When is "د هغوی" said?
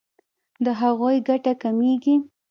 0.65-1.17